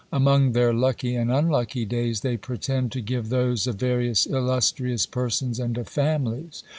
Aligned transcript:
Among 0.11 0.53
their 0.53 0.73
lucky 0.73 1.13
and 1.13 1.31
unlucky 1.31 1.85
days, 1.85 2.21
they 2.21 2.35
pretend 2.35 2.91
to 2.93 3.01
give 3.01 3.29
those 3.29 3.67
of 3.67 3.75
various 3.75 4.25
illustrious 4.25 5.05
persons 5.05 5.59
and 5.59 5.77
of 5.77 5.87
families. 5.89 6.63